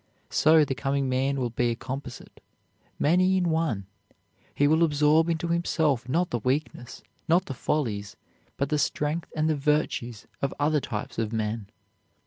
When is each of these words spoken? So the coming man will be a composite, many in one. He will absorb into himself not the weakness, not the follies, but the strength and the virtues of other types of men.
So 0.31 0.65
the 0.65 0.73
coming 0.73 1.07
man 1.09 1.35
will 1.39 1.51
be 1.51 1.69
a 1.69 1.75
composite, 1.75 2.41
many 2.97 3.37
in 3.37 3.51
one. 3.51 3.85
He 4.55 4.67
will 4.67 4.83
absorb 4.83 5.29
into 5.29 5.49
himself 5.49 6.09
not 6.09 6.31
the 6.31 6.39
weakness, 6.39 7.03
not 7.27 7.45
the 7.45 7.53
follies, 7.53 8.15
but 8.57 8.69
the 8.69 8.79
strength 8.79 9.31
and 9.35 9.47
the 9.47 9.55
virtues 9.55 10.25
of 10.41 10.55
other 10.59 10.81
types 10.81 11.19
of 11.19 11.31
men. 11.31 11.67